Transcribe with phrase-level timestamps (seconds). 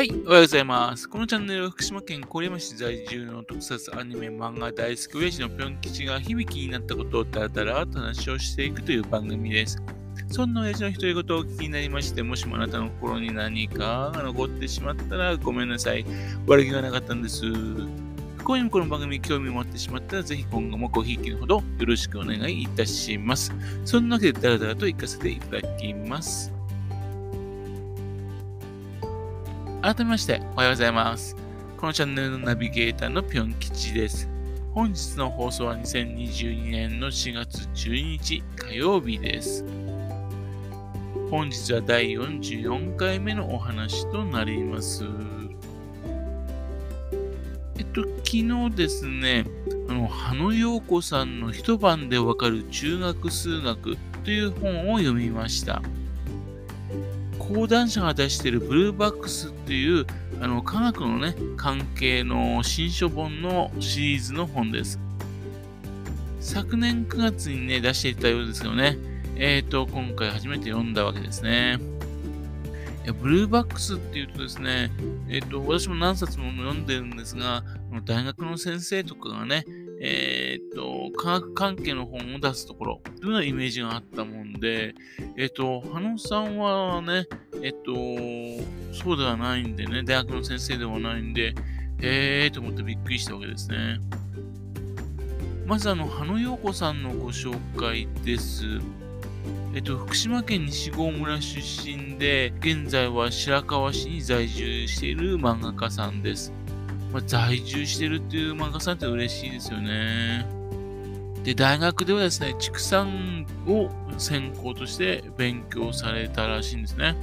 [0.00, 1.06] はい、おはようございます。
[1.10, 9.76] このチャンネルは福島県郡山市在住の特撮アニメ漫画大好き親父のぴょん吉が響きになったことをだらだらと話をしていくという番組です。
[10.30, 16.06] そんな親父の独り言をお聞きになりまして、もしもあなたの心に何かが残ってしまったらごめんなさい。
[16.46, 17.44] 悪気がなかったんです。
[17.44, 23.52] 不幸にもこの番組に興味を持ってしまったら、ぜひ今後もごひいきのほどよろしくお願いいたします。
[23.84, 26.58] そんなわけで、だらだらと行かせていただきます。
[29.82, 31.34] 改めまして、おはようございます。
[31.78, 34.28] このチャンネルのナビゲーターのぴょん吉です。
[34.74, 39.64] 本日の放送は2022年の4月12日火曜日です。
[41.30, 45.06] 本日は第44回目のお話となります。
[47.78, 49.46] えっと、昨日ですね、
[49.88, 55.80] あの、羽野陽子さんの一晩でわかる中学数学という本を読みました。
[57.52, 60.06] 講談社が出しているブルーバックスっていう
[60.40, 65.00] あの科学のね、関係の新書本のシリーズの本です。
[66.38, 68.96] 昨年9月にね、出していたようですけどね、
[69.34, 71.80] えっ、ー、と、今回初めて読んだわけですね。
[73.20, 74.92] ブルーバックスっていうとですね、
[75.28, 77.64] えっ、ー、と、私も何冊も読んでるんですが、
[78.04, 79.64] 大学の先生とかがね、
[80.02, 84.94] えっ、と、科学関係の本を出すところ、というようなイメージがあったもんで、
[85.36, 87.26] えっ、と、羽野さんはね、
[87.62, 87.92] えっ、と、
[88.94, 91.54] そうではないんでね、大学の先生ではないんで、
[92.02, 94.00] えーと思ってびっくりしたわけですね。
[95.66, 98.64] まずあの、羽野陽子さんのご紹介です。
[99.74, 106.52] えっと、福島県西郷村出身で、現在は白河市に在住している漫画家さんです。
[107.12, 110.46] まあ、在住してるっていう漫画さんって嬉しいですよね。
[111.44, 117.16] で、大学ではですね、畜産を専攻として勉強されたらしいんですね。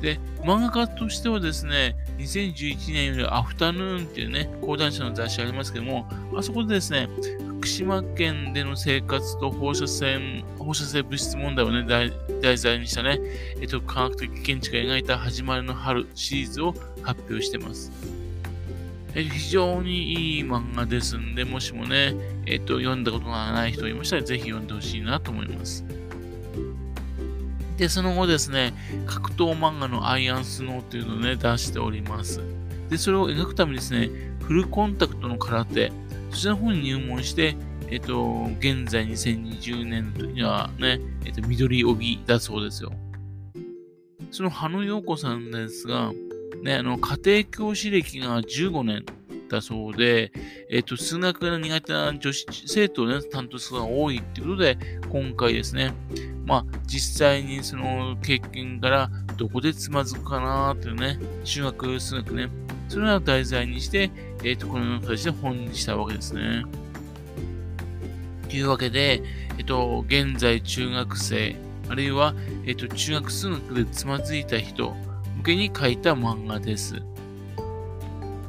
[0.00, 6.06] で、漫画家としてはですね、2011年よりアフタヌーンっていうね、講談社の雑誌ありますけども、
[6.36, 7.08] あそこでですね、
[7.58, 11.84] 福島県での生活と放射線、放射性物質問題をね、
[12.40, 13.18] 題材にしたね、
[13.60, 17.90] えっと、科学的見地が描いた始まりの春シリーズを発表してます。
[19.14, 22.14] 非常にいい漫画ですんで、もしもね、
[22.46, 25.84] えっ、と、読んだことがない人いましたら、ぜひ読んでほしいなと思います。
[27.78, 28.74] で、その後ですね、
[29.06, 32.40] 格闘漫画のアイアンスノーというのをね、出しております。
[32.90, 34.10] で、それを描くためにですね、
[34.42, 35.92] フルコンタクトの空手、
[36.30, 37.56] そちらの方に入門して、
[37.90, 42.92] えっ、と、現在2020年の時にはね、えっ、と、緑帯だそうですよ。
[44.30, 46.12] その羽野陽子さんですが、
[46.62, 49.04] ね、あの、家庭教師歴が15年
[49.48, 50.32] だそうで、
[50.70, 54.78] えっ、と、数学が苦手な女子生徒をね、担当するのが多いっていうことで、
[55.10, 55.92] 今回ですね、
[56.46, 62.48] まあ、実際にその経験からどこでつまずくかなーっていうね、中学、数学ね、
[62.88, 64.10] それを題材にして、
[64.44, 66.64] えっ、と、このような形で本にしたわけですね。
[68.48, 69.22] というわけで、
[69.58, 71.56] えっ、と、現在中学生、
[71.88, 72.34] あるいは、
[72.66, 74.94] えっ、と、中学数学でつまずいた人、
[75.38, 77.02] 向けに書いた漫画です。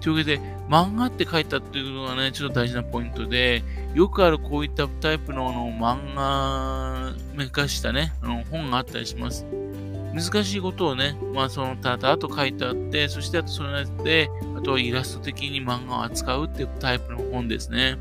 [0.01, 0.39] というわけで、
[0.69, 3.63] 漫画って書いたっていうのがね、ちょっと大事なポイントで、
[3.93, 9.45] よくあるこういったタイプのの漫画めかしたね、あの本があったりします。
[10.13, 17.97] 難しいことをね、まあそのただと書いてあって、そしてあとそれで、あとはイラスト的に漫画を扱うっていうタイプの本ですね。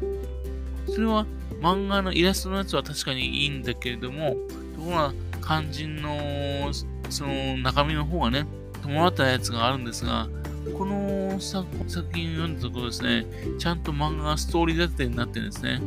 [0.86, 1.26] それは
[1.60, 4.36] 漫画のイラストのやつは確かにいいんだけれども、
[4.76, 5.12] ところが
[5.42, 6.70] 肝心の
[7.10, 8.46] その中身の方がね、
[8.88, 10.28] 伴ったやつがあるんですが、
[10.76, 11.66] この作
[12.14, 13.26] 品を読んだところですね、
[13.58, 15.80] ちゃんと漫画がストーリー立てになってるんですね。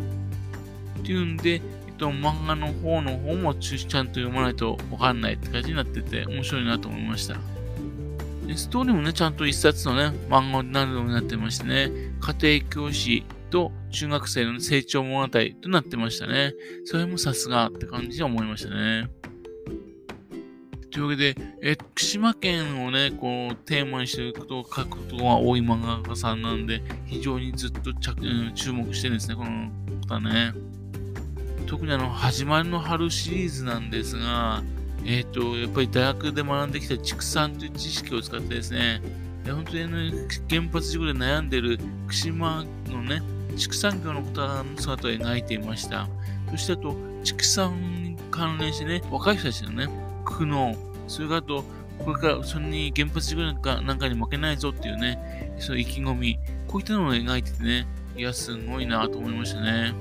[0.99, 1.61] っていうんで、えっ
[1.97, 7.37] と、漫画の方の方もちゃんと読まないとわかんないって感じになってて、面白いなと思いました。
[8.47, 16.53] でストーリーもね、ちゃんと一冊のね、漫画になるようになってましてね、家庭教師と中学生の成長物語となってましたね。
[16.85, 19.09] それもさすがって感じで思いましたね。
[20.91, 29.71] というわけで、え福島県をね、こう、テーマにしてることを書くことが多い漫画家さんなんで、非常にずっと着、うん、注目してるんですね、この
[30.07, 30.53] 方ね。
[31.65, 34.61] 特にあの、始まりの春シリーズなんですが、
[35.05, 39.01] えっ、ー、と、やっぱり大学で学んできた畜産という知識を使ってですね、
[39.45, 43.21] 本当に、ね、原発事故で悩んでる福島のね、
[43.55, 46.07] 畜産業の方の姿を描いていました。
[46.51, 50.75] そしてあと、畜産に関連してね、若い人たちのね、苦悩、
[51.07, 51.63] それからと、
[51.99, 57.87] これからそれに原発事故なんかなんかに負けないぞっていうね、そう意気込み、こういったのを描いててね、
[58.17, 59.93] いや、すごいなと思いましたね。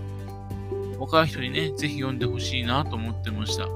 [0.99, 3.67] 若い人にね、ぜひ読んでほしいなと思ってました。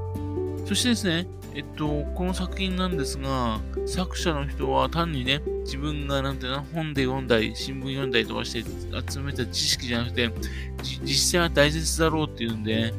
[0.66, 8.64] そしてですね、えっと、この作品なんですが、作者の人は単にね、自分がなんていうの、本で読んだり、新聞読んだりとかして
[9.10, 10.30] 集めた知識じゃなくて、
[10.82, 12.92] 実際は大切だろうっていうんで、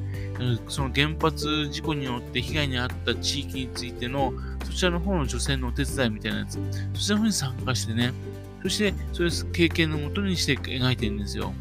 [0.67, 4.33] その原発事故によって被害に遭った地域についての、
[4.63, 6.59] そちらの方の女性のお手伝いみたいなやつ、
[6.93, 8.13] そちらの方に参加してね、
[8.61, 11.53] そして、そういう経験のもとにして描いてるんですよ。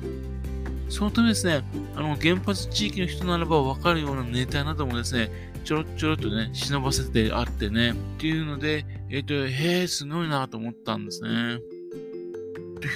[0.89, 1.63] そのためですね、
[1.97, 5.31] あの、原発地域の人ならば分かるようなネタなどもですね、
[5.65, 8.85] ちょろちょろっとね、忍ばせてあってね、っていうので、
[9.15, 11.61] えっ、ー、と、へえ、すごいなと思ったんですね。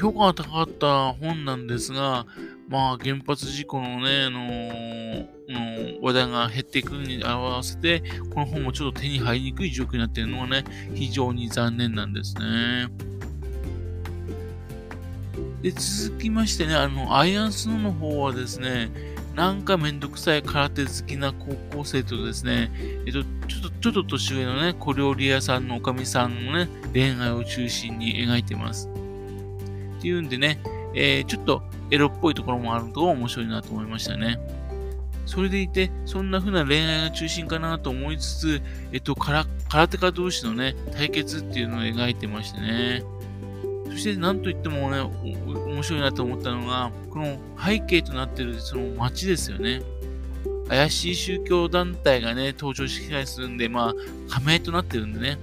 [0.01, 2.27] 評価が高かった本なんですが、
[2.69, 8.03] まあ、原発事故のね、あのー、話題が減っていくに合わせて、
[8.35, 12.89] この本もちょっと手に入りにくい状況になっているのはね、非常に残念なんですね。
[15.63, 18.91] で、続きましてね、あの、アイアンスノーの方はですね、
[19.39, 22.73] なんかめんどくさい空手好きな高校生とですね、
[23.07, 28.89] えっと、ちょっと、ちょっと年上のね、小料理屋さんのおかみさんのね、恋愛を中心に描いてます。
[28.89, 30.59] っていうんでね、
[30.93, 31.63] えー、ちょっと
[31.93, 34.41] エロっぽいところもあると面白いなと思いましたね。
[35.25, 39.45] それでいて、そんな風な恋愛が中心かなと思いつつ、えっと、空
[39.87, 43.05] 手家同士のね、対決っていうのを描いてましてね。
[43.99, 49.83] そして何と言ってもね、面白いなと思ったのが、この背景となっているその街ですよね。
[50.69, 53.95] 怪しい宗教団体がね、登場してきたりするんで、まあ、
[54.33, 55.37] 加盟となってるんでね、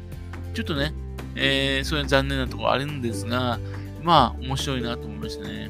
[0.54, 0.94] ちょっとね、
[1.36, 3.60] えー、そういう残念なところあるんですが、
[4.02, 5.70] まあ、面白いなと思いましたね。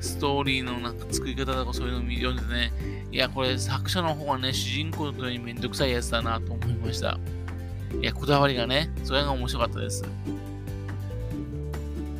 [0.00, 2.72] ストーリーのなんか作り方とかそういうのを読んでね、
[3.12, 7.18] いや、これ作者の方はね、主人公のようにめんどくさいやつだなと思いました。
[8.00, 10.02] いや、こだわりがね、それが面白かったです。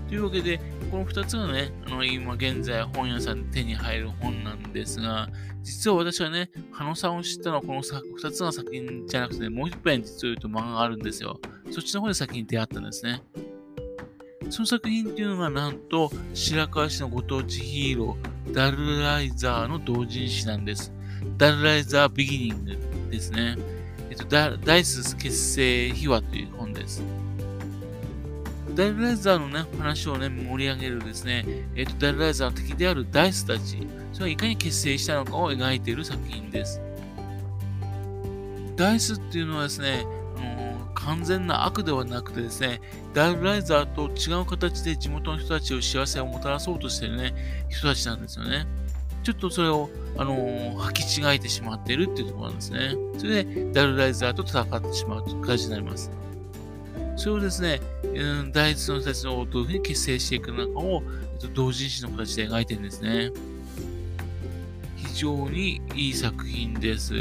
[0.09, 0.59] というわけで、
[0.91, 5.29] この2つがね、あの、今現在本屋さんで手に入る本なんですが、
[5.63, 11.39] 実は私はね、羽野さんを知ったのはこの2つの作品じゃなくてね、もう一遍実を言うと漫画があるんですよ。
[11.71, 13.23] そっちの方で先に出会ったんですね。
[14.49, 20.91] その作品っていうのがなんと、白河市のご当地ヒーロー、ダルライザーの同人誌なんです。
[21.37, 23.57] ダルライザービギニングですね。
[24.09, 27.03] えっと、ダイス結成秘話という本です。
[28.79, 31.45] ダイルライザーのね、話をね、盛り上げるですね、
[31.75, 36.81] えっ、と、ダイルライザーの敵であるダイスたち、それはいかに結成したのかを描いている作品です。
[38.77, 40.07] ダイスっていうのはですね、
[40.95, 42.81] 完全な悪ではなくてですね、
[43.15, 47.35] ダイルライザーと違う形で地元の人たちを幸せをもたらそうとしているね、
[47.69, 48.65] 人たちなんですよね。
[49.25, 52.95] ちょっとそれを、あのー、履き違えてしまっているっていうところなんですね。
[53.19, 56.28] それで、ダイルライザーと戦ってしまうという形になります。
[57.19, 57.81] それをですね、
[58.15, 61.03] うん、大仏の人たちをどういうふうに結成していくのかを、
[61.35, 63.33] えっと、同人誌の形で描いてるんですね。
[64.97, 67.15] 非常にいい作品です。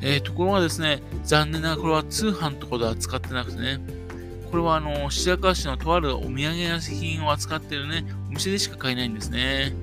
[0.00, 3.80] えー、ところがですね、残念ながらこれは通販とかでは使ってなくてね、
[4.48, 9.74] これはあの、白河市のとあるお土産屋品を扱ってるね、お店でしか買えないんですね。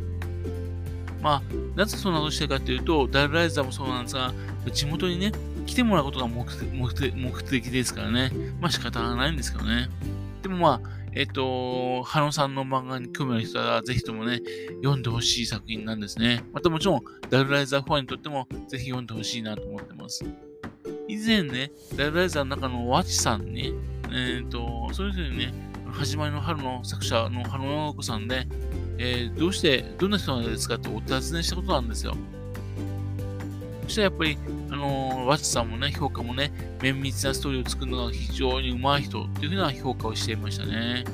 [1.21, 1.41] まあ、
[1.75, 4.33] なぜそんなことしてるかというと、ダルライザーもそうなんですが、
[4.71, 5.33] 地元にね、
[5.69, 6.44] 来てもらうことが目
[7.44, 8.31] 的ですからね。
[8.60, 9.88] まあ仕方がないんですけどね。
[10.42, 14.42] でもまあ、えっ、と、ハノさんの漫画に興味ある人は、ぜひともね、
[14.81, 16.44] 読んでほしい作品なんですね。
[16.54, 20.25] またもちろん、ダルライザーファンにとっても、ぜひ読んでほしいなと思ってます。
[21.07, 23.74] 以前ね、ダルライザーの中のワチさんに、
[24.12, 25.53] えっ、と、そういうふうにね、
[25.91, 28.48] 始まりの春の作者の春野子さんで、
[28.98, 32.15] えー、どうして、どんな人なんですかってお尋ねしたことなんですよ。
[33.89, 34.38] そしたらやっぱり、
[34.69, 41.05] あのー、ワッツさんもね、評価もね、綿密なストーリーを作るのが非常に上手い人っていうふうな評価をしていましたね。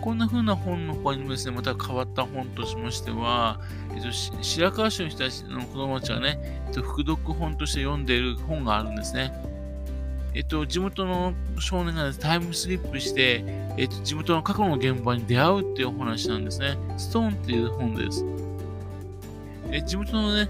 [0.00, 3.60] こんな風な本の他にもですね、また変わった本としましては、
[3.92, 9.32] えっと、白河市の人たちの子供たちがね、えっと、副読本として読んでいる本があるんですね。
[10.34, 13.42] えっと、地元の少年が、ね、タイムスリップして、
[13.76, 16.78] えっと、地元の過去の現場に出会うっていうお話なんですね。
[16.96, 18.24] ストーンっていう本です。
[19.70, 20.48] え地元のね、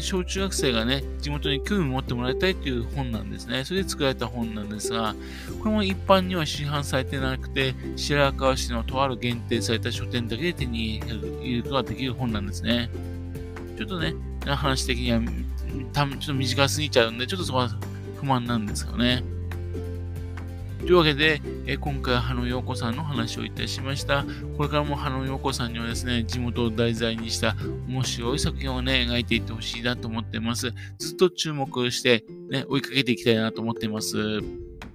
[0.00, 3.64] 小中学生がね、地元に興味を持ってもらいたいという本なんですね。
[3.64, 5.14] それで作られた本なんですが、
[5.58, 12.90] これも一般には市販されてなくて、白河市のとある限定された書店だけで手に入れることができる本なんですね。
[13.76, 14.14] ちょっとね、
[14.46, 15.20] 話的には、
[15.92, 17.70] たちょっと短すぎちゃうんで、ちょっとそこは
[18.20, 19.24] 不満なんですよね。
[20.80, 24.24] というわけで、え今回は羽野陽子さんの話をいたしました。
[24.56, 30.72] これからも羽野陽子さんにはですね、地元を題材にした面白い作品をね、描いていってほしいなと思ってます。
[30.98, 34.16] ずっと注目して、ね、追いかけていきたいなと思っています。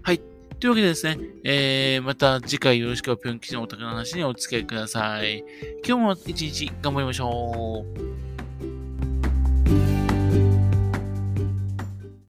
[0.02, 0.22] はい。
[0.60, 5.44] というわけでですね、えー、また次回よろしくぴょん吉のお宅の話にお付き合いください。
[5.86, 7.86] 今日も一日頑張りましょ
[9.92, 9.95] う。